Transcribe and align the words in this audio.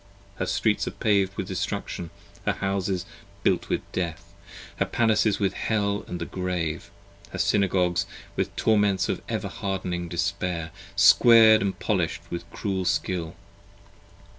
Her 0.37 0.47
Streets 0.47 0.87
are 0.87 0.97
paved 0.97 1.37
with 1.37 1.47
Destruction, 1.47 2.09
her 2.47 2.53
Houses 2.53 3.05
built 3.43 3.69
with 3.69 3.81
Death, 3.91 4.33
Her 4.77 4.85
Palaces 4.87 5.37
with 5.37 5.53
Hell 5.53 5.99
& 5.99 6.07
the 6.07 6.25
Grave; 6.25 6.89
her 7.29 7.37
Synagogues 7.37 8.07
with 8.35 8.55
Torments 8.55 9.05
35 9.05 9.23
Of 9.23 9.31
ever 9.31 9.47
hardening 9.47 10.07
Despair, 10.09 10.71
squar'd 10.95 11.75
& 11.79 11.79
polish'd 11.79 12.21
with 12.31 12.49
cruel 12.49 12.85
skill. 12.85 13.35